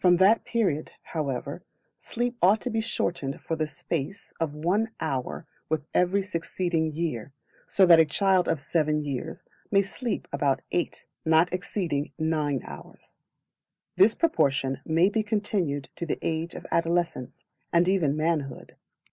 From 0.00 0.16
that 0.16 0.44
period, 0.44 0.90
however, 1.14 1.62
sleep 1.96 2.36
ought 2.42 2.60
to 2.62 2.70
be 2.70 2.80
shortened 2.80 3.40
for 3.40 3.54
the 3.54 3.68
space 3.68 4.32
of 4.40 4.52
one 4.52 4.90
hour 4.98 5.46
with 5.68 5.86
every 5.94 6.22
succeeding 6.22 6.90
year, 6.92 7.32
so 7.68 7.86
that 7.86 8.00
a 8.00 8.04
child 8.04 8.48
of 8.48 8.60
seven 8.60 9.04
years 9.04 9.44
old 9.46 9.70
may 9.70 9.82
sleep 9.82 10.26
about 10.32 10.60
eight, 10.72 11.06
and 11.24 11.30
not 11.30 11.52
exceeding 11.52 12.10
nine 12.18 12.62
hours: 12.64 13.14
this 13.94 14.16
proportion 14.16 14.80
may 14.84 15.08
be 15.08 15.22
continued 15.22 15.88
to 15.94 16.04
the 16.04 16.18
age 16.20 16.56
of 16.56 16.66
adolescence, 16.72 17.44
and 17.72 17.86
even 17.86 18.16
manhood. 18.16 18.74